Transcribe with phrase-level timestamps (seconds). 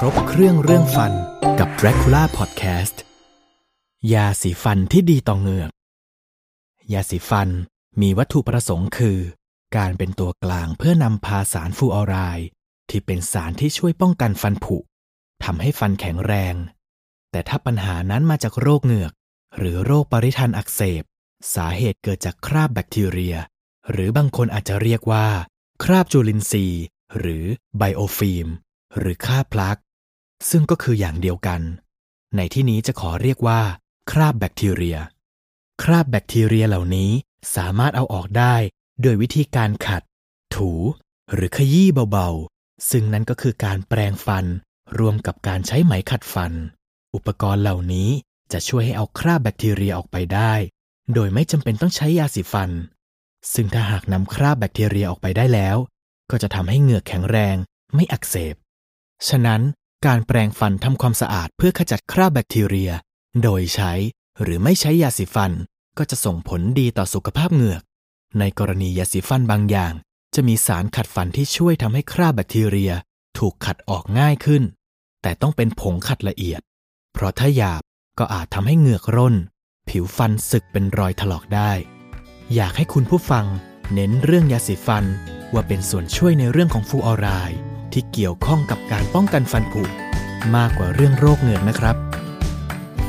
[0.00, 1.12] ครบเครื่องเรื่องฟัน
[1.58, 2.96] กับ Dracula Podcast
[4.12, 5.70] ยาสีฟันที่ดีต่อเหงือก
[6.92, 7.48] ยาสีฟัน
[8.00, 9.18] มีวัตถุประสงค์คือ
[9.76, 12.48] การเป็นตัวกลางเพื่อนำพาสารฟูออไรด์
[12.90, 14.76] ที่เป็นสารที่ช่วยป้องกันฟันผุ
[15.44, 16.54] ทำให้ฟันแข็งแรง
[17.30, 19.12] แต่ถ้าปัญหานั้นมาจากโรคเหงือก
[19.58, 21.02] หรือโรคปริทันอักเสบ
[21.54, 23.36] สาเหตุเกิดจากคราบแบคทีเรีย
[23.90, 25.26] หรือบางคนอาจจะเรียกว่า
[25.84, 26.82] คราบจุลินทรีย์
[27.18, 27.44] หรือ
[27.78, 28.48] ไบโอฟิล์ม
[28.98, 29.78] หรือคราพลัก
[30.50, 31.60] ซึ่งก็คืออย่างเดียวกัน
[32.36, 33.60] ในที่นี้จะขอเรียกว่า
[34.10, 34.98] คราบแบคทีเรีย
[35.82, 37.10] คราบแบคทีเรียเหล่านี้
[37.56, 38.54] สามารถเอาออกได้
[39.02, 40.02] โดยวิธีการขัด
[40.54, 40.72] ถู
[41.32, 44.44] หรือขยี้เบาๆ ซึ่งนั่นก็คือการแปรงฟัน
[44.98, 46.52] รวมกับการใช้ไหมขัดฟัน
[47.14, 48.10] อุปกรณ์เหล่านี้
[48.52, 50.52] จะช่วยให้เอาคราบแบคทีเรียออกไปได้
[51.14, 52.70] โดยไม่จำเป็นต้องใช้ยาสีฟัน
[53.54, 55.76] ซึ่งถ้าหากนำคราบแบคทีเรียออกไปได้แล้ว
[56.30, 57.56] ก็จะทำให้เหงือกแข็งแรง
[57.94, 58.54] ไม่อักเสบ
[59.28, 59.60] ฉะนั้น
[60.06, 62.92] การแปรงฟันทำความสะอาดเพื่อขจัดคราบแบคทีเรีย
[63.42, 63.92] โดยใช้
[64.42, 65.52] หรือไม่ใช้ยาสีฟัน
[65.98, 67.82] ก็จะส่งผลดีต่อสุขภาพเหงือก
[68.38, 69.92] ในกรณียาสีฟันบางอย่าง
[70.34, 72.92] จะมีสารขัดฟันที่ช่วยทำให้คราบแบคทีเรีย
[73.38, 74.62] ถูกขัดออกง่ายขึ้น
[75.22, 76.60] แต่ต้องเป็นผงขัดละเอียด
[77.12, 77.82] เพราะถ้าหยาบ
[78.18, 79.36] ก็อาจทำให้เหงือกร่น
[79.88, 81.72] ผิวฟันสึกเป็นรอยถลอกได้
[82.54, 83.46] อยากให้คุณผู้ฟัง
[83.94, 85.04] เน้นเรื่องยาสีฟัน
[85.52, 87.67] ว่าเป็นส่วนช่วยในเรื่องของฟูออไรด์
[87.98, 89.82] ที่เกี่ยวข้องกับการป้องกันฟันผุ
[90.56, 91.96] มากกว่าเรื่องโรคเหงือกนะครับ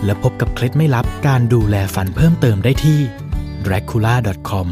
[0.06, 3.00] และพบกับเคล็ดไม่ลับการดูแลฟันเพิ่มเติมได้ที่
[3.66, 4.68] dracula.com